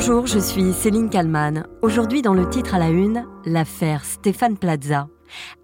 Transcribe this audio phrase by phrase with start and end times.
[0.00, 1.66] Bonjour, je suis Céline Kalman.
[1.82, 5.08] Aujourd'hui, dans le titre à la une, l'affaire Stéphane Plaza.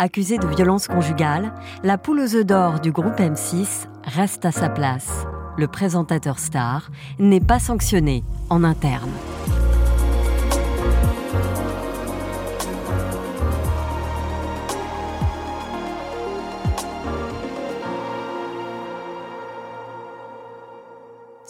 [0.00, 4.68] Accusé de violence conjugale, la poule aux œufs d'or du groupe M6 reste à sa
[4.68, 5.24] place.
[5.56, 9.12] Le présentateur star n'est pas sanctionné en interne.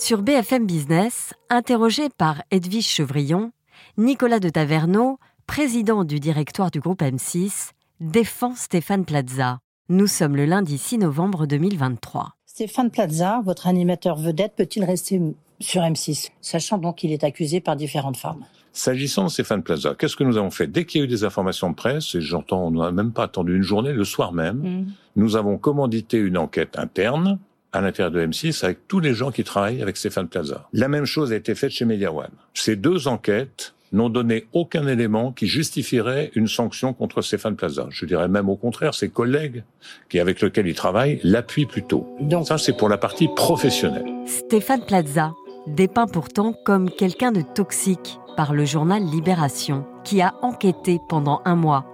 [0.05, 3.52] Sur BFM Business, interrogé par Edwige Chevrillon,
[3.97, 7.70] Nicolas de Taverneau, président du directoire du groupe M6,
[8.01, 9.61] défend Stéphane Plaza.
[9.88, 12.34] Nous sommes le lundi 6 novembre 2023.
[12.45, 15.23] Stéphane Plaza, votre animateur vedette, peut-il rester
[15.59, 18.45] sur M6, sachant donc qu'il est accusé par différentes femmes
[18.75, 20.66] S'agissant de Stéphane Plaza, qu'est-ce que nous avons fait?
[20.66, 23.23] Dès qu'il y a eu des informations de presse, et j'entends, on n'a même pas
[23.23, 24.86] attendu une journée, le soir même, mm.
[25.16, 27.39] nous avons commandité une enquête interne
[27.74, 30.69] à l'intérieur de M6 avec tous les gens qui travaillent avec Stéphane Plaza.
[30.73, 32.30] La même chose a été faite chez Media One.
[32.55, 37.86] Ces deux enquêtes n'ont donné aucun élément qui justifierait une sanction contre Stéphane Plaza.
[37.91, 39.64] Je dirais même au contraire, ses collègues
[40.08, 42.17] qui avec lesquels il travaille l'appuient plutôt.
[42.20, 44.06] Donc ça, c'est pour la partie professionnelle.
[44.27, 45.33] Stéphane Plaza
[45.67, 51.56] dépeint pourtant comme quelqu'un de toxique par le journal Libération, qui a enquêté pendant un
[51.56, 51.86] mois.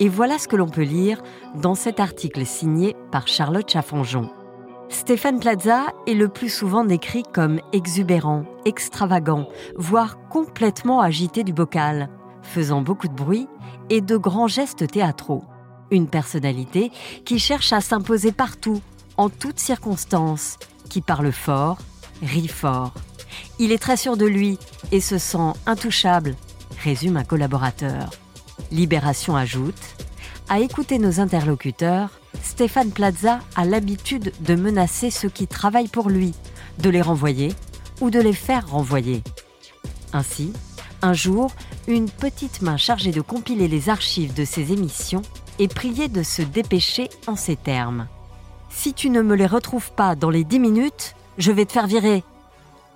[0.00, 1.22] Et voilà ce que l'on peut lire
[1.54, 4.30] dans cet article signé par Charlotte Chaffanjon.
[4.88, 12.08] Stéphane Plaza est le plus souvent décrit comme exubérant, extravagant, voire complètement agité du bocal,
[12.42, 13.48] faisant beaucoup de bruit
[13.90, 15.44] et de grands gestes théâtraux.
[15.90, 16.90] Une personnalité
[17.24, 18.80] qui cherche à s'imposer partout,
[19.16, 21.78] en toutes circonstances, qui parle fort,
[22.22, 22.92] rit fort.
[23.58, 24.58] Il est très sûr de lui
[24.92, 26.36] et se sent intouchable,
[26.82, 28.10] résume un collaborateur.
[28.70, 29.74] Libération ajoute,
[30.48, 32.10] à écouter nos interlocuteurs,
[32.54, 36.34] Stéphane Plaza a l'habitude de menacer ceux qui travaillent pour lui,
[36.78, 37.52] de les renvoyer
[38.00, 39.24] ou de les faire renvoyer.
[40.12, 40.52] Ainsi,
[41.02, 41.50] un jour,
[41.88, 45.22] une petite main chargée de compiler les archives de ses émissions
[45.58, 48.06] est priée de se dépêcher en ces termes.
[48.70, 51.88] Si tu ne me les retrouves pas dans les dix minutes, je vais te faire
[51.88, 52.22] virer.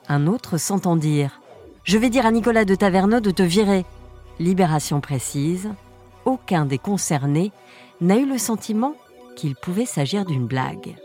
[0.09, 1.41] Un autre s'entend dire
[1.83, 3.85] Je vais dire à Nicolas de Taverneau de te virer.
[4.39, 5.69] Libération précise
[6.25, 7.51] aucun des concernés
[8.01, 8.95] n'a eu le sentiment
[9.39, 10.97] qu'il pouvait s'agir d'une blague.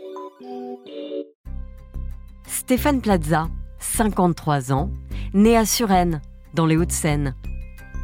[2.48, 3.46] Stéphane Plaza,
[3.78, 4.90] 53 ans,
[5.34, 6.20] né à Suresnes,
[6.52, 7.36] dans les Hauts-de-Seine.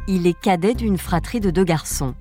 [0.07, 2.15] Il est cadet d'une fratrie de deux garçons.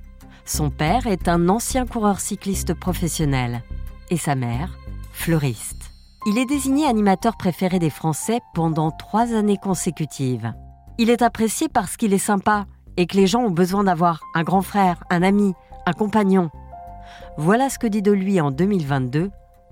[0.44, 3.62] Son père est un ancien coureur cycliste professionnel
[4.10, 4.76] et sa mère,
[5.12, 5.92] fleuriste.
[6.26, 10.52] Il est désigné animateur préféré des Français pendant trois années consécutives.
[10.98, 12.66] Il est apprécié parce qu'il est sympa
[12.96, 15.54] et que les gens ont besoin d'avoir un grand frère, un ami,
[15.86, 16.50] un compagnon.
[17.36, 19.30] Voilà ce que dit de lui en 2022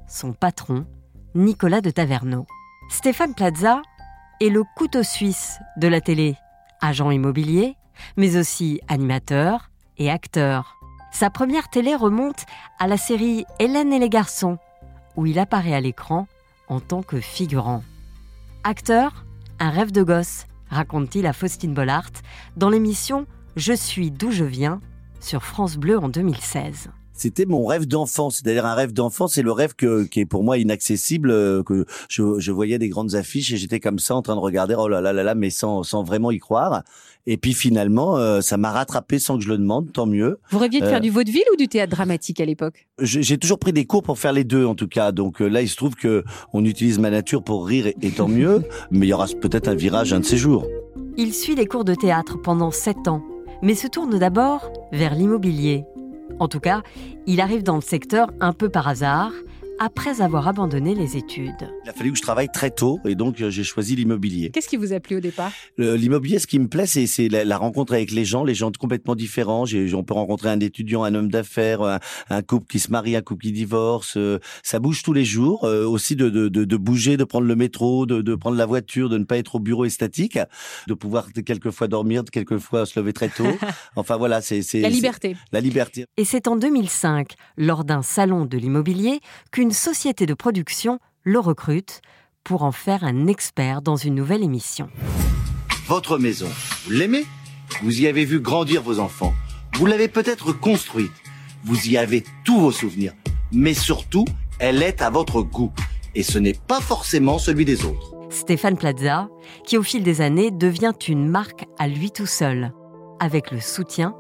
[0.09, 0.87] son patron,
[1.35, 2.47] Nicolas de Taverneau.
[2.89, 3.83] Stéphane Plaza
[4.41, 6.37] est le couteau suisse de la télé,
[6.81, 7.77] agent immobilier,
[8.17, 10.77] mais aussi animateur et acteur.
[11.13, 12.45] Sa première télé remonte
[12.79, 14.59] à la série Hélène et les garçons,
[15.17, 16.27] où il apparaît à l'écran
[16.69, 17.83] en tant que figurant.
[18.65, 19.25] Acteur,
[19.59, 22.11] un rêve de gosse, raconte-t-il à Faustine Bollard
[22.57, 24.81] dans l'émission Je suis d'où je viens
[25.21, 28.31] sur France Bleu en 2016 c'était mon rêve d'enfant.
[28.31, 31.85] C'est-à-dire un rêve d'enfant, c'est le rêve que, qui est pour moi inaccessible, euh, que
[32.09, 34.89] je, je voyais des grandes affiches et j'étais comme ça en train de regarder, oh
[34.89, 36.83] là là là là, mais sans, sans vraiment y croire.
[37.27, 40.39] Et puis finalement, euh, ça m'a rattrapé sans que je le demande, tant mieux.
[40.51, 42.87] Vous rêviez de faire euh, du vaudeville ou du théâtre dramatique à l'époque?
[43.01, 45.13] J'ai toujours pris des cours pour faire les deux, en tout cas.
[45.13, 46.25] Donc là, il se trouve que
[46.55, 48.63] on utilise ma nature pour rire, et, et tant mieux.
[48.91, 50.65] mais il y aura peut-être un virage un de ces jours.
[51.17, 53.23] Il suit les cours de théâtre pendant sept ans,
[53.61, 55.85] mais se tourne d'abord vers l'immobilier.
[56.39, 56.83] En tout cas,
[57.27, 59.33] il arrive dans le secteur un peu par hasard,
[59.79, 61.71] après avoir abandonné les études.
[61.85, 64.51] Il a fallu que je travaille très tôt et donc euh, j'ai choisi l'immobilier.
[64.51, 65.53] Qu'est-ce qui vous a plu au départ?
[65.79, 69.65] L'immobilier, ce qui me plaît, c'est la, rencontre avec les gens, les gens complètement différents.
[69.95, 72.01] On peut rencontrer un étudiant, un homme d'affaires,
[72.31, 74.17] un, couple qui se marie, un couple qui divorce.
[74.17, 75.65] Euh, ça bouge tous les jours.
[75.65, 79.09] Euh, aussi de, de, de, bouger, de prendre le métro, de, de prendre la voiture,
[79.09, 80.39] de ne pas être au bureau et statique,
[80.87, 83.45] de pouvoir quelquefois dormir, quelquefois se lever très tôt.
[83.97, 85.37] Enfin voilà, c'est la liberté.
[85.53, 86.07] La liberté.
[86.17, 89.21] Et c'est en 2005, lors d'un salon de l'immobilier,
[89.51, 92.01] qu'une une société de production le recrute
[92.43, 94.89] pour en faire un expert dans une nouvelle émission.
[95.89, 96.49] Votre maison,
[96.87, 97.27] vous l'aimez?
[97.83, 99.35] Vous y avez vu grandir vos enfants.
[99.75, 101.13] Vous l'avez peut-être construite.
[101.65, 103.13] Vous y avez tous vos souvenirs.
[103.53, 104.25] Mais surtout,
[104.59, 105.71] elle est à votre goût.
[106.15, 108.15] Et ce n'est pas forcément celui des autres.
[108.31, 109.29] Stéphane Plaza,
[109.67, 112.73] qui au fil des années devient une marque à lui tout seul,
[113.21, 114.15] avec le soutien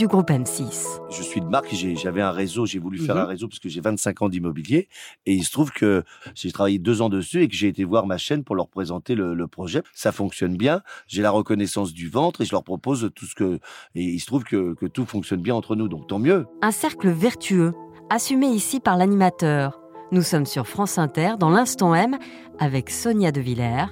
[0.00, 0.98] du groupe M6.
[1.10, 3.20] Je suis de marque, j'avais un réseau, j'ai voulu faire Mhm.
[3.20, 4.88] un réseau parce que j'ai 25 ans d'immobilier
[5.26, 6.04] et il se trouve que
[6.34, 9.14] j'ai travaillé deux ans dessus et que j'ai été voir ma chaîne pour leur présenter
[9.14, 9.82] le, le projet.
[9.92, 13.60] Ça fonctionne bien, j'ai la reconnaissance du ventre et je leur propose tout ce que...
[13.94, 16.46] Et il se trouve que, que tout fonctionne bien entre nous, donc tant mieux.
[16.62, 17.74] Un cercle vertueux,
[18.08, 19.82] assumé ici par l'animateur.
[20.12, 22.16] Nous sommes sur France Inter dans l'instant M
[22.58, 23.84] avec Sonia De Villers.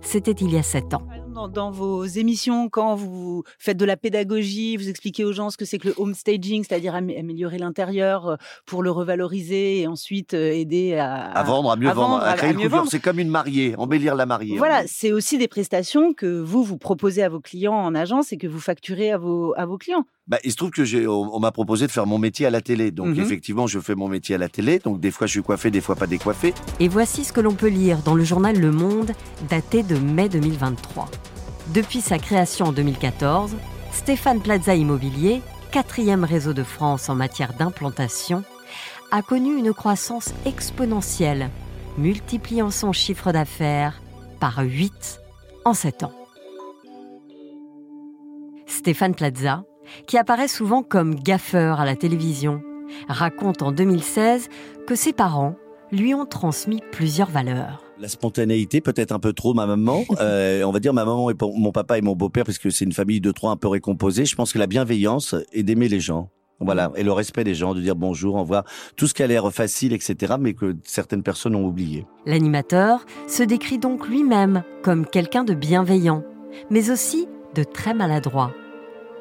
[0.00, 1.08] C'était il y a sept ans.
[1.36, 5.58] Dans, dans vos émissions, quand vous faites de la pédagogie, vous expliquez aux gens ce
[5.58, 9.86] que c'est que le home staging, c'est-à-dire amé- améliorer l'intérieur euh, pour le revaloriser et
[9.86, 12.70] ensuite euh, aider à, À vendre, à mieux à vendre, à, créer une.
[12.88, 14.56] C'est comme une mariée, embellir la mariée.
[14.56, 18.38] Voilà, c'est aussi des prestations que vous vous proposez à vos clients en agence et
[18.38, 20.06] que vous facturez à vos à vos clients.
[20.28, 22.50] Bah, il se trouve que j'ai, on, on m'a proposé de faire mon métier à
[22.50, 22.90] la télé.
[22.90, 23.20] Donc Mhm.
[23.20, 24.80] effectivement, je fais mon métier à la télé.
[24.80, 26.52] Donc des fois, je suis coiffé, des fois pas décoiffé.
[26.80, 29.12] Et voici ce que l'on peut lire dans le journal Le Monde,
[29.48, 31.08] daté de mai 2023.
[31.72, 33.54] Depuis sa création en 2014,
[33.92, 38.42] Stéphane Plaza Immobilier, quatrième réseau de France en matière d'implantation,
[39.12, 41.50] a connu une croissance exponentielle,
[41.98, 44.02] multipliant son chiffre d'affaires
[44.40, 45.20] par 8
[45.64, 46.12] en 7 ans.
[48.66, 49.64] Stéphane Plaza,
[50.06, 52.62] qui apparaît souvent comme gaffeur à la télévision,
[53.08, 54.48] raconte en 2016
[54.86, 55.56] que ses parents
[55.92, 57.82] lui ont transmis plusieurs valeurs.
[57.98, 60.04] La spontanéité, peut-être un peu trop, ma maman.
[60.20, 62.84] Euh, on va dire ma maman et mon papa et mon beau-père, parce que c'est
[62.84, 64.24] une famille de trois un peu récomposée.
[64.24, 66.30] Je pense que la bienveillance et d'aimer les gens.
[66.58, 68.64] Voilà, et le respect des gens, de dire bonjour, au revoir,
[68.96, 72.06] tout ce qui a l'air facile, etc., mais que certaines personnes ont oublié.
[72.24, 76.24] L'animateur se décrit donc lui-même comme quelqu'un de bienveillant,
[76.70, 78.52] mais aussi de très maladroit.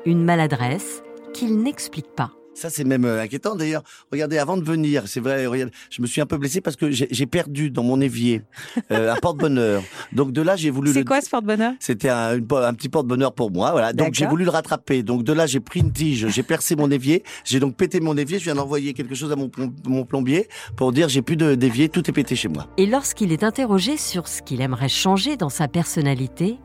[0.05, 1.01] Une maladresse
[1.33, 2.31] qu'il n'explique pas.
[2.53, 3.83] Ça, c'est même euh, inquiétant d'ailleurs.
[4.13, 5.45] Regardez, avant de venir, c'est vrai,
[5.89, 8.43] je me suis un peu blessé parce que j'ai perdu dans mon évier
[8.91, 9.83] euh, un porte-bonheur.
[10.13, 11.05] Donc de là, j'ai voulu C'est le...
[11.05, 11.73] quoi ce porte-bonheur?
[11.81, 13.91] C'était un, petit porte-bonheur pour moi, voilà.
[13.91, 15.03] Donc j'ai voulu le rattraper.
[15.03, 18.15] Donc de là, j'ai pris une tige, j'ai percé mon évier, j'ai donc pété mon
[18.15, 18.39] évier.
[18.39, 19.51] Je viens d'envoyer quelque chose à mon,
[19.85, 20.47] mon plombier
[20.77, 22.67] pour dire j'ai plus de- d'évier, tout est pété chez moi.
[22.77, 26.57] Et lorsqu'il est interrogé sur ce qu'il aimerait changer dans sa personnalité,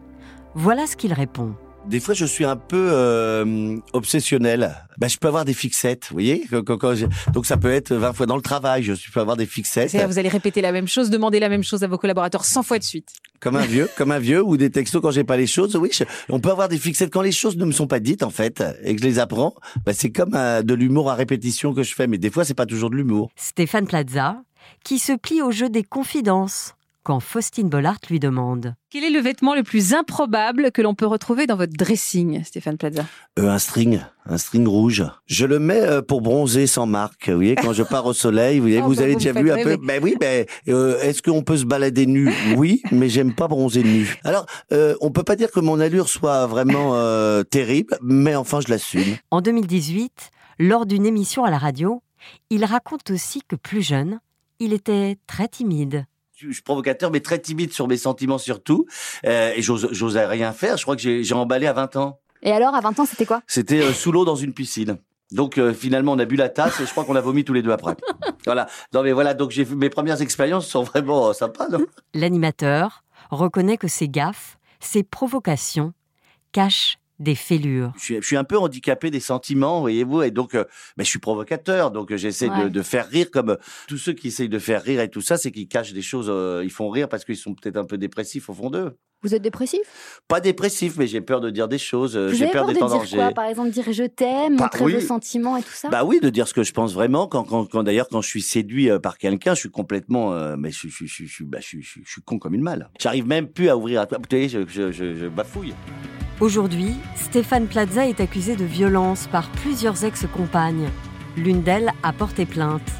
[0.55, 1.55] voilà ce qu'il répond.
[1.91, 4.77] Des fois, je suis un peu euh, obsessionnel.
[4.99, 6.47] Ben, je peux avoir des fixettes, vous voyez.
[6.49, 8.85] Quand- quand- quand j'ai- donc ça peut être 20 fois dans le travail.
[8.85, 9.97] Je peux avoir des fixettes.
[10.07, 12.79] Vous allez répéter la même chose, demander la même chose à vos collaborateurs 100 fois
[12.79, 13.09] de suite.
[13.41, 15.75] Comme un vieux, comme un vieux, ou des textos quand j'ai pas les choses.
[15.75, 18.23] Oui, je- on peut avoir des fixettes quand les choses ne me sont pas dites
[18.23, 19.55] en fait, et que je les apprends.
[19.85, 22.55] Ben, c'est comme euh, de l'humour à répétition que je fais, mais des fois c'est
[22.55, 23.33] pas toujours de l'humour.
[23.35, 24.43] Stéphane Plaza,
[24.85, 28.75] qui se plie au jeu des confidences quand Faustine Bollard lui demande.
[28.91, 32.77] Quel est le vêtement le plus improbable que l'on peut retrouver dans votre dressing, Stéphane
[32.77, 33.05] Plaza?
[33.39, 35.05] Euh, un string, un string rouge.
[35.27, 37.29] Je le mets euh, pour bronzer sans marque.
[37.29, 39.33] Vous voyez, quand je pars au soleil, vous, voyez, Oh, vous bah, avez vous déjà
[39.33, 39.77] vu un peu.
[39.77, 42.33] Ben oui, ben euh, est-ce qu'on peut se balader nu?
[42.57, 44.19] Oui, mais j'aime pas bronzer nu.
[44.25, 48.61] Alors, euh, on peut pas dire que mon allure soit vraiment euh, terrible, mais enfin,
[48.61, 49.17] je l'assume.
[49.31, 52.03] En 2018, lors d'une émission à la radio,
[52.51, 54.21] il raconte aussi que plus jeune,
[54.59, 56.05] il était très timide.
[56.41, 58.87] Je suis provocateur, mais très timide sur mes sentiments surtout,
[59.27, 60.77] euh, et j'ose- j'osais rien faire.
[60.79, 62.19] Je crois que j'ai emballé à 20 ans.
[62.43, 63.43] Et alors, à 20 ans, c'était quoi?
[63.47, 64.97] C'était euh, sous l'eau dans une piscine.
[65.33, 67.53] Donc euh, finalement, on a bu la tasse et je crois qu'on a vomi tous
[67.53, 67.95] les deux après.
[68.47, 68.67] voilà.
[68.95, 69.35] Non mais voilà.
[69.35, 71.67] Donc j'ai mes premières expériences sont vraiment euh, sympas,
[72.15, 75.93] L'animateur reconnaît que ses gaffes, ses provocations
[76.53, 77.93] cachent des fêlures.
[77.99, 80.65] je suis, je suis un peu handicapé des sentiments, voyez-vous, et donc euh,
[80.97, 82.71] ben, je suis provocateur, donc euh, j'essaie de, Ouais.
[82.71, 83.57] de faire rire comme euh,
[83.87, 86.27] tous ceux qui essayent de faire rire et tout ça, c'est qu'ils cachent des choses,
[86.31, 88.97] euh, ils font rire parce qu'ils sont peut-être un peu dépressifs au fond d'eux.
[89.23, 90.23] Vous êtes dépressif?
[90.29, 93.19] Pas dépressifs, mais j'ai peur de dire des choses, j'ai peur d'être en danger.
[93.19, 93.33] quoi?
[93.33, 94.95] Par exemple, dire je t'aime, Bah, montrer oui.
[94.95, 95.91] vos sentiments et tout ça?
[95.91, 97.27] Bah oui, de dire ce que je pense vraiment.
[97.27, 100.71] Quand, quand, quand d'ailleurs, quand je suis séduit par quelqu'un, je suis complètement, euh, mais
[100.71, 102.89] je, je, je, bah, je, je, je suis con comme une malle.
[102.99, 104.07] J'arrive même plus à ouvrir.
[104.11, 105.75] Vous voyez, je, je, je, je bafouille.
[106.41, 110.89] Aujourd'hui, Stéphane Plaza est accusé de violence par plusieurs ex-compagnes.
[111.37, 112.91] L'une d'elles a porté plainte.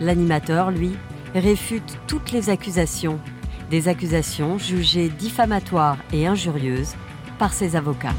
[0.00, 0.92] L'animateur, lui,
[1.34, 3.20] réfute toutes les accusations.
[3.68, 6.94] Des accusations jugées diffamatoires et injurieuses
[7.38, 8.14] par ses avocats.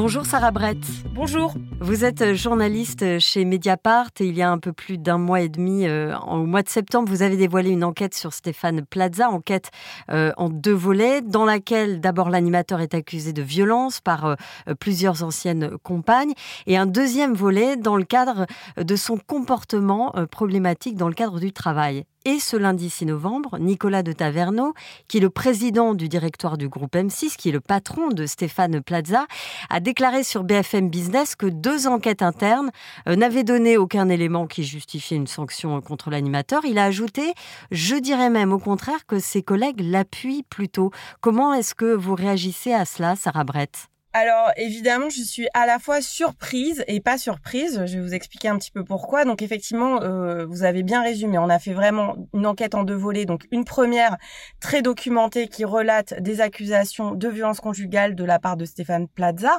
[0.00, 0.78] Bonjour Sarah Brett.
[1.12, 1.54] Bonjour.
[1.80, 5.48] Vous êtes journaliste chez Mediapart et il y a un peu plus d'un mois et
[5.48, 9.72] demi, euh, au mois de septembre, vous avez dévoilé une enquête sur Stéphane Plaza, enquête
[10.12, 14.36] euh, en deux volets, dans laquelle d'abord l'animateur est accusé de violence par euh,
[14.78, 16.34] plusieurs anciennes compagnes,
[16.68, 21.40] et un deuxième volet dans le cadre de son comportement euh, problématique dans le cadre
[21.40, 22.04] du travail.
[22.28, 24.74] Et ce lundi 6 novembre, Nicolas de Taverneau,
[25.08, 28.82] qui est le président du directoire du groupe M6, qui est le patron de Stéphane
[28.82, 29.26] Plaza,
[29.70, 32.70] a déclaré sur BFM Business que deux enquêtes internes
[33.08, 36.66] euh, n'avaient donné aucun élément qui justifiait une sanction contre l'animateur.
[36.66, 37.32] Il a ajouté,
[37.70, 40.90] je dirais même au contraire que ses collègues l'appuient plutôt.
[41.22, 43.88] Comment est-ce que vous réagissez à cela, Sarah Brett?
[44.14, 47.84] Alors évidemment, je suis à la fois surprise et pas surprise.
[47.84, 49.26] Je vais vous expliquer un petit peu pourquoi.
[49.26, 51.36] Donc effectivement, euh, vous avez bien résumé.
[51.36, 53.26] On a fait vraiment une enquête en deux volets.
[53.26, 54.16] Donc une première
[54.60, 59.58] très documentée qui relate des accusations de violence conjugale de la part de Stéphane Plaza.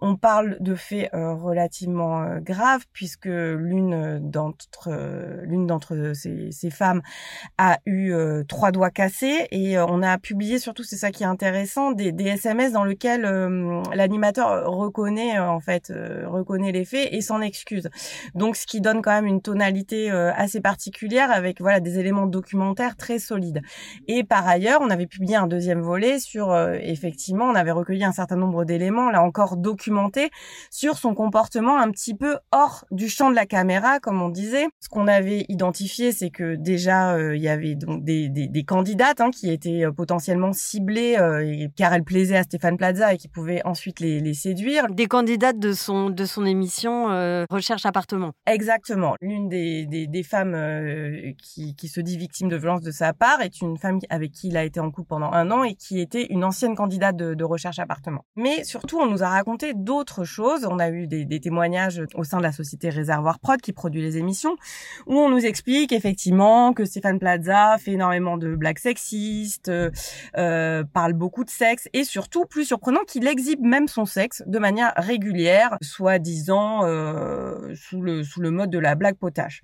[0.00, 4.88] On parle de faits euh, relativement euh, graves puisque l'une d'entre
[5.42, 7.02] l'une d'entre ces, femmes
[7.58, 8.14] a eu
[8.48, 12.26] trois doigts cassés et on a publié surtout, c'est ça qui est intéressant, des, des
[12.26, 13.24] SMS dans lesquels
[14.00, 17.88] l'animateur reconnaît euh, en fait euh, reconnaît les faits et s'en excuse.
[18.34, 22.26] Donc ce qui donne quand même une tonalité euh, assez particulière avec voilà des éléments
[22.26, 23.60] documentaires très solides.
[24.08, 28.12] Et par ailleurs, on avait publié un deuxième volet sur effectivement, on avait recueilli un
[28.12, 30.30] certain nombre d'éléments là encore documentés
[30.70, 34.66] sur son comportement un petit peu hors du champ de la caméra comme on disait.
[34.80, 39.20] Ce qu'on avait identifié, c'est que déjà il y avait donc des, des, des candidates
[39.20, 41.16] hein, qui étaient potentiellement ciblées
[41.76, 44.88] car elles plaisaient à Stéphane Plaza et qui pouvaient ensuite ensuite les, les séduire.
[44.90, 48.32] Des candidates de son, de son émission euh, Recherche appartement.
[48.46, 49.14] Exactement.
[49.22, 53.14] L'une des, des, des femmes euh, qui, qui se dit victime de violence de sa
[53.14, 55.76] part est une femme avec qui il a été en couple pendant un an et
[55.76, 58.26] qui était une ancienne candidate de, de Recherche appartement.
[58.36, 60.66] Mais surtout, on nous a raconté d'autres choses.
[60.70, 64.02] On a eu des, des témoignages au sein de la société Réservoir Prod qui produit
[64.02, 64.56] les émissions
[65.06, 71.14] où on nous explique effectivement que Stéphane Plaza fait énormément de blagues sexistes, euh, parle
[71.14, 75.78] beaucoup de sexe et surtout, plus surprenant, qu'il exhibe même son sexe de manière régulière,
[75.80, 79.62] soi-disant euh, sous le sous le mode de la blague potache.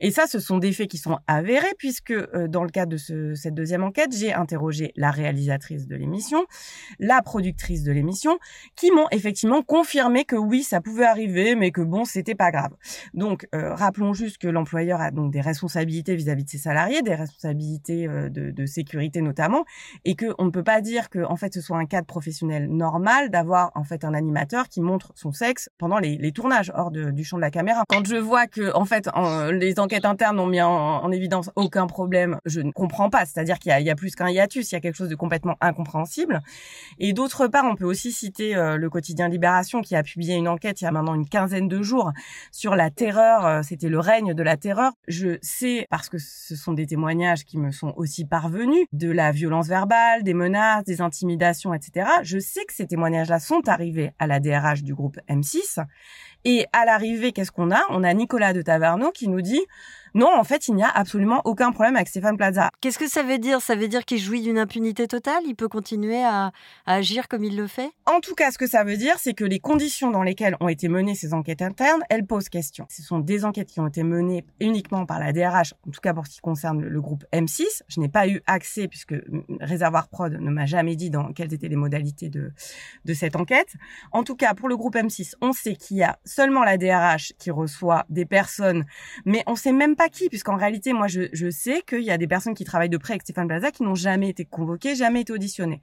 [0.00, 2.96] Et ça, ce sont des faits qui sont avérés puisque euh, dans le cadre de
[2.96, 6.46] ce, cette deuxième enquête, j'ai interrogé la réalisatrice de l'émission,
[6.98, 8.38] la productrice de l'émission,
[8.76, 12.72] qui m'ont effectivement confirmé que oui, ça pouvait arriver, mais que bon, c'était pas grave.
[13.12, 17.14] Donc, euh, rappelons juste que l'employeur a donc des responsabilités vis-à-vis de ses salariés, des
[17.14, 19.64] responsabilités de, de sécurité notamment,
[20.04, 22.68] et que on ne peut pas dire que en fait ce soit un cadre professionnel
[22.68, 27.24] normal d'avoir en fait un animateur qui montre son sexe pendant les, tournages hors du
[27.24, 27.84] champ de la caméra.
[27.88, 29.08] Quand je vois que en fait
[29.50, 33.24] les enquêtes internes n'ont mis en, évidence aucun problème, je ne comprends pas.
[33.24, 35.56] C'est-à-dire qu'il y, y a, plus qu'un hiatus, il y a quelque chose de complètement
[35.60, 36.42] incompréhensible.
[36.98, 40.48] Et d'autre part, on peut aussi citer euh, le quotidien Libération qui a publié une
[40.48, 42.12] enquête il y a maintenant une quinzaine de jours
[42.52, 43.46] sur la terreur.
[43.46, 44.92] Euh, c'était le règne de la terreur.
[45.06, 49.32] Je sais parce que ce sont des témoignages qui me sont aussi parvenus de la
[49.32, 52.08] violence verbale, des menaces, des intimidations, etc.
[52.22, 55.84] Je sais que ces témoignages-là sont arrivés à la DRH du groupe M6.
[56.44, 57.80] Et à l'arrivée, qu'est-ce qu'on a?
[57.90, 59.60] On a Nicolas de Taverneau qui nous dit
[60.14, 62.70] non, en fait, il n'y a absolument aucun problème avec Stéphane Plaza.
[62.80, 63.60] Qu'est-ce que ça veut dire?
[63.60, 65.42] Ça veut dire qu'il jouit d'une impunité totale?
[65.46, 66.52] Il peut continuer à,
[66.86, 67.90] agir comme il le fait?
[68.06, 70.68] En tout cas, ce que ça veut dire, c'est que les conditions dans lesquelles ont
[70.68, 72.86] été menées ces enquêtes internes, elles posent question.
[72.88, 76.14] Ce sont des enquêtes qui ont été menées uniquement par la DRH, en tout cas
[76.14, 77.82] pour ce qui concerne le groupe M6.
[77.88, 79.14] Je n'ai pas eu accès, puisque
[79.60, 82.52] Réservoir Prod ne m'a jamais dit dans quelles étaient les modalités de,
[83.04, 83.74] de cette enquête.
[84.12, 87.34] En tout cas, pour le groupe M6, on sait qu'il y a seulement la DRH
[87.38, 88.84] qui reçoit des personnes,
[89.24, 92.16] mais on sait même pas qui, puisqu'en réalité, moi, je, je sais qu'il y a
[92.16, 95.22] des personnes qui travaillent de près avec Stéphane Plaza qui n'ont jamais été convoquées, jamais
[95.22, 95.82] été auditionnées.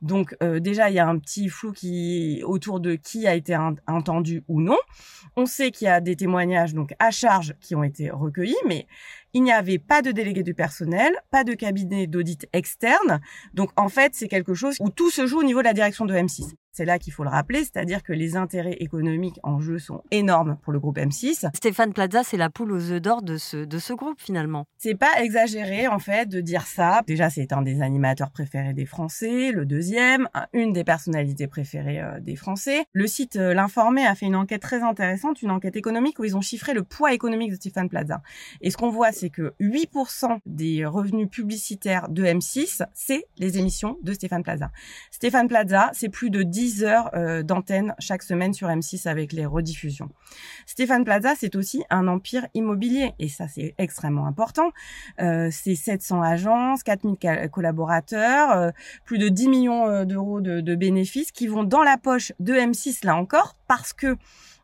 [0.00, 3.56] Donc euh, déjà, il y a un petit flou qui autour de qui a été
[3.86, 4.78] entendu ou non.
[5.36, 8.86] On sait qu'il y a des témoignages donc à charge qui ont été recueillis, mais
[9.34, 13.20] il n'y avait pas de délégué du personnel, pas de cabinet d'audit externe.
[13.52, 16.06] Donc en fait, c'est quelque chose où tout se joue au niveau de la direction
[16.06, 16.54] de M6.
[16.76, 20.58] C'est là qu'il faut le rappeler, c'est-à-dire que les intérêts économiques en jeu sont énormes
[20.60, 21.48] pour le groupe M6.
[21.54, 24.66] Stéphane Plaza, c'est la poule aux œufs d'or de ce, de ce groupe finalement.
[24.76, 27.00] C'est pas exagéré en fait de dire ça.
[27.06, 32.20] Déjà, c'est un des animateurs préférés des Français, le deuxième, une des personnalités préférées euh,
[32.20, 32.84] des Français.
[32.92, 36.36] Le site euh, L'Informé a fait une enquête très intéressante, une enquête économique où ils
[36.36, 38.20] ont chiffré le poids économique de Stéphane Plaza.
[38.60, 43.96] Et ce qu'on voit, c'est que 8% des revenus publicitaires de M6, c'est les émissions
[44.02, 44.70] de Stéphane Plaza.
[45.10, 49.46] Stéphane Plaza, c'est plus de 10 heures euh, d'antenne chaque semaine sur M6 avec les
[49.46, 50.08] rediffusions.
[50.66, 54.70] Stéphane Plaza, c'est aussi un empire immobilier et ça c'est extrêmement important.
[55.20, 58.70] Euh, c'est 700 agences, 4000 collaborateurs, euh,
[59.04, 63.04] plus de 10 millions d'euros de, de bénéfices qui vont dans la poche de M6
[63.04, 64.16] là encore parce que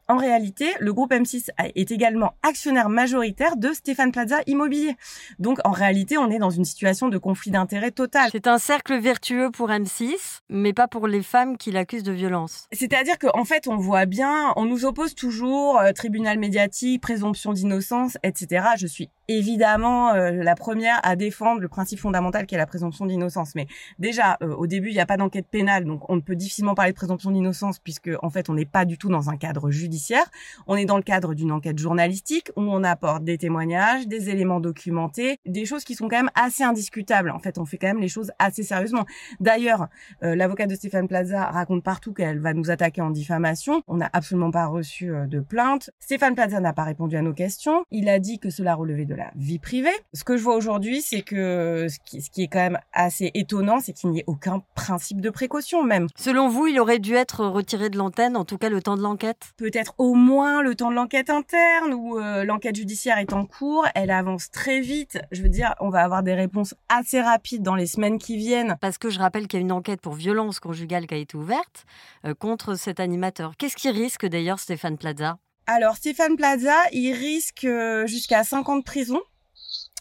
[0.09, 4.97] en réalité, le groupe M6 est également actionnaire majoritaire de Stéphane Plaza Immobilier.
[5.39, 8.29] Donc en réalité, on est dans une situation de conflit d'intérêts total.
[8.33, 12.67] C'est un cercle vertueux pour M6, mais pas pour les femmes qui l'accusent de violence.
[12.73, 18.19] C'est-à-dire qu'en fait, on voit bien, on nous oppose toujours euh, tribunal médiatique, présomption d'innocence,
[18.25, 18.67] etc.
[18.77, 23.07] Je suis évidemment euh, la première à défendre le principe fondamental qui est la présomption
[23.07, 23.55] d'innocence.
[23.55, 23.67] Mais
[24.01, 26.75] déjà, euh, au début, il n'y a pas d'enquête pénale, donc on ne peut difficilement
[26.75, 29.71] parler de présomption d'innocence puisque en fait, on n'est pas du tout dans un cadre
[29.71, 30.25] judiciaire judiciaire.
[30.67, 34.61] On est dans le cadre d'une enquête journalistique où on apporte des témoignages, des éléments
[34.61, 37.31] documentés, des choses qui sont quand même assez indiscutables.
[37.31, 39.05] En fait, on fait quand même les choses assez sérieusement.
[39.41, 39.89] D'ailleurs,
[40.23, 43.83] euh, l'avocat de Stéphane Plaza raconte partout qu'elle va nous attaquer en diffamation.
[43.87, 45.91] On n'a absolument pas reçu euh, de plainte.
[46.01, 47.85] Stéphane Plaza n'a pas répondu à nos questions.
[47.91, 49.91] Il a dit que cela relevait de la vie privée.
[50.15, 53.31] Ce que je vois aujourd'hui, c'est que ce qui, ce qui est quand même assez
[53.35, 56.07] étonnant, c'est qu'il n'y ait aucun principe de précaution même.
[56.17, 59.03] Selon vous, il aurait dû être retiré de l'antenne, en tout cas le temps de
[59.03, 59.53] l'enquête?
[59.57, 63.87] Peut-être au moins le temps de l'enquête interne où euh, l'enquête judiciaire est en cours,
[63.95, 65.19] elle avance très vite.
[65.31, 68.77] Je veux dire, on va avoir des réponses assez rapides dans les semaines qui viennent.
[68.81, 71.37] Parce que je rappelle qu'il y a une enquête pour violence conjugale qui a été
[71.37, 71.85] ouverte
[72.25, 73.53] euh, contre cet animateur.
[73.57, 75.39] Qu'est-ce qui risque d'ailleurs Stéphane Plaza?
[75.67, 79.21] Alors Stéphane Plaza, il risque euh, jusqu'à 5 ans de prison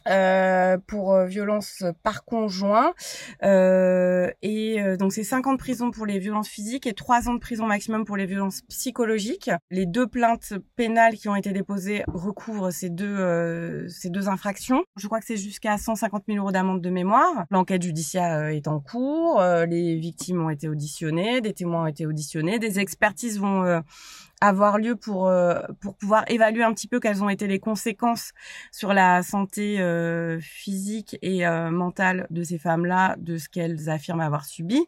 [0.08, 2.94] euh, pour euh, violence par conjoint
[3.44, 7.30] euh, et euh, donc c'est 5 ans de prison pour les violences physiques et 3
[7.30, 9.52] ans de prison maximum pour les violences psychologiques.
[9.70, 14.84] Les deux plaintes pénales qui ont été déposées recouvrent ces deux ces deux infractions.
[14.98, 17.46] Je crois que c'est jusqu'à 150 000 euros d'amende de mémoire.
[17.52, 22.60] L'enquête judiciaire est en cours, les victimes ont été auditionnées, des témoins ont été auditionnés,
[22.60, 23.82] des expertises vont
[24.42, 28.32] avoir lieu pour euh, pour pouvoir évaluer un petit peu quelles ont été les conséquences
[28.72, 34.22] sur la santé euh, physique et euh, mentale de ces femmes-là de ce qu'elles affirment
[34.22, 34.84] avoir subi.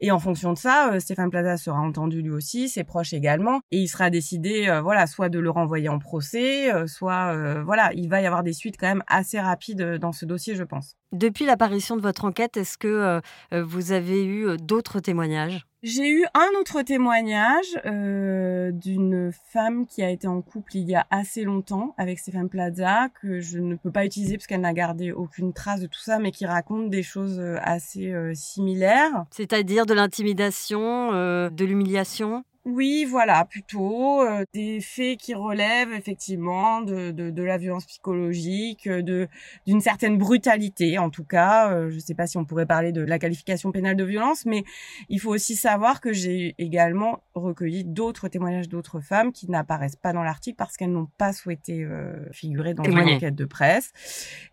[0.00, 3.60] Et en fonction de ça Stéphane Plaza sera entendu lui aussi ses proches également.
[3.70, 8.22] Et il sera décidé voilà soit de le renvoyer en procès soit voilà il va
[8.22, 11.96] y avoir des suites quand même assez rapides dans ce dossier je pense depuis l'apparition
[11.96, 13.20] de votre enquête est-ce que
[13.52, 15.66] vous avez eu d'autres témoignages?
[15.86, 20.96] J'ai eu un autre témoignage euh, d'une femme qui a été en couple il y
[20.96, 24.72] a assez longtemps avec Stéphane Plaza que je ne peux pas utiliser parce qu'elle n'a
[24.72, 29.26] gardé aucune trace de tout ça, mais qui raconte des choses euh, assez euh, similaires.
[29.30, 32.42] C'est-à-dire de l'intimidation, de l'humiliation?
[32.66, 38.88] Oui, voilà, plutôt euh, des faits qui relèvent effectivement de, de, de la violence psychologique,
[38.88, 39.28] de
[39.66, 41.70] d'une certaine brutalité, en tout cas.
[41.70, 44.46] Euh, je ne sais pas si on pourrait parler de la qualification pénale de violence,
[44.46, 44.64] mais
[45.08, 50.12] il faut aussi savoir que j'ai également recueilli d'autres témoignages d'autres femmes qui n'apparaissent pas
[50.12, 53.92] dans l'article parce qu'elles n'ont pas souhaité euh, figurer dans une enquête de presse,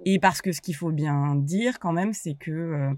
[0.05, 2.93] et parce que ce qu'il faut bien dire quand même, c'est que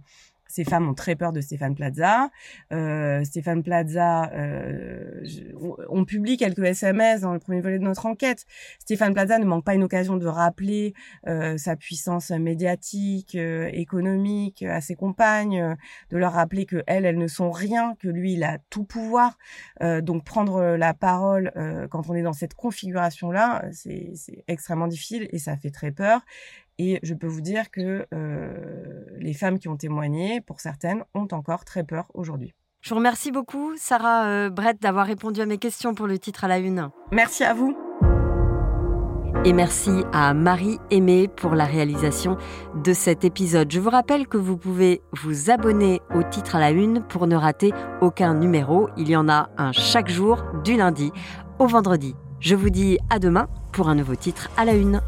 [0.48, 2.30] ces femmes ont très peur de Stéphane Plaza.
[2.72, 5.24] Euh, Stéphane Plaza, euh,
[5.90, 8.46] on, publie quelques SMS dans le premier volet de notre enquête.
[8.80, 10.94] Stéphane Plaza ne manque pas une occasion de rappeler
[11.28, 15.76] euh, sa puissance médiatique, euh, économique à ses compagnes,
[16.12, 19.38] de leur rappeler que elles, elles ne sont rien, que lui, il a tout pouvoir.
[19.82, 21.52] Euh, donc prendre la parole
[21.90, 24.14] quand on est dans cette configuration-là, c'est
[24.48, 26.22] extrêmement difficile et ça fait très peur.
[26.78, 31.28] Et je peux vous dire que euh, les femmes qui ont témoigné, pour certaines, ont
[31.32, 32.54] encore très peur aujourd'hui.
[32.82, 36.44] Je vous remercie beaucoup, Sarah euh, Brett, d'avoir répondu à mes questions pour le titre
[36.44, 36.90] à la une.
[37.12, 37.76] Merci à vous.
[39.44, 42.38] Et merci à Marie Aimée pour la réalisation
[42.84, 43.72] de cet épisode.
[43.72, 47.36] Je vous rappelle que vous pouvez vous abonner au titre à la une pour ne
[47.36, 48.90] rater aucun numéro.
[48.98, 51.12] Il y en a un chaque jour, du lundi
[51.60, 52.16] au vendredi.
[52.40, 55.02] Je vous dis à demain pour un nouveau titre à la une.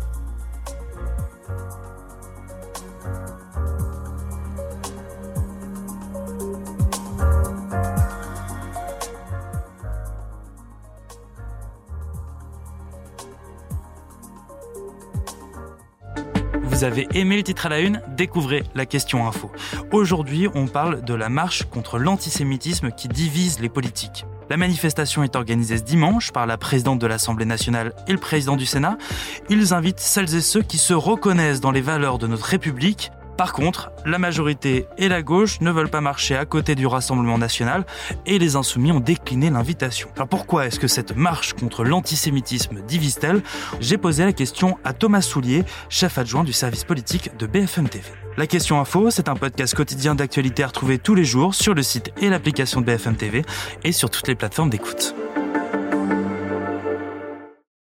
[16.77, 19.51] Vous avez aimé le titre à la une Découvrez la question info.
[19.91, 24.27] Aujourd'hui, on parle de la marche contre l'antisémitisme qui divise les politiques.
[24.51, 28.55] La manifestation est organisée ce dimanche par la présidente de l'Assemblée nationale et le président
[28.55, 28.99] du Sénat.
[29.49, 33.53] Ils invitent celles et ceux qui se reconnaissent dans les valeurs de notre République par
[33.53, 37.85] contre, la majorité et la gauche ne veulent pas marcher à côté du Rassemblement national
[38.25, 40.09] et les insoumis ont décliné l'invitation.
[40.15, 43.43] Alors pourquoi est-ce que cette marche contre l'antisémitisme divise-t-elle?
[43.79, 48.05] J'ai posé la question à Thomas Soulier, chef adjoint du service politique de BFM TV.
[48.37, 51.83] La question info, c'est un podcast quotidien d'actualité à retrouver tous les jours sur le
[51.83, 53.43] site et l'application de BFM TV
[53.83, 55.15] et sur toutes les plateformes d'écoute.